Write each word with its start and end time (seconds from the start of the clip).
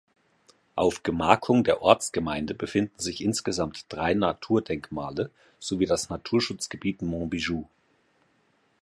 Auf 0.73 1.03
Gemarkung 1.03 1.63
der 1.63 1.83
Ortsgemeinde 1.83 2.55
befinden 2.55 2.97
sich 2.99 3.21
insgesamt 3.23 3.85
drei 3.93 4.15
Naturdenkmale 4.15 5.29
sowie 5.59 5.85
das 5.85 6.09
Naturschutzgebiet 6.09 7.03
Monbijou. 7.03 7.65